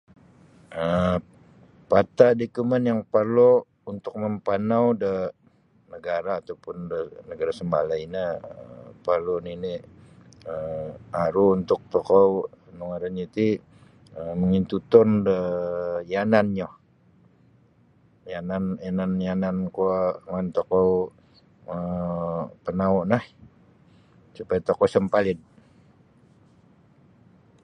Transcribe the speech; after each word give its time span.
um 0.83 1.19
pata 1.91 2.27
dokumen 2.41 2.83
yang 2.89 3.01
perlu 3.13 3.51
untuk 3.91 4.13
mempanau 4.23 4.85
da 5.03 5.13
negara 5.93 6.31
atau 6.41 6.55
pun 6.63 6.75
da 6.91 6.99
negara 7.29 7.51
sembalai 7.59 8.01
nyo 8.13 8.27
parlu 9.05 9.35
nini' 9.45 9.79
um 10.51 10.87
aru 11.25 11.45
untuk 11.57 11.79
tokou 11.93 12.27
nu 12.75 12.83
ngaran 12.89 13.15
ri 13.21 13.25
ti 13.37 13.47
um 14.17 14.33
mengintutun 14.41 15.09
daa 15.27 15.43
um 15.99 16.03
mianannyo. 16.09 16.69
mianan 18.25 18.63
yanan 18.85 19.11
mianan 19.21 19.57
kuo 19.75 19.95
mongoi 20.25 20.53
tokou 20.57 20.89
um 21.73 22.39
panaunlah 22.63 23.23
supaya 24.37 24.65
tokou 24.67 24.87
sa 24.91 24.99
mapalid 25.03 25.39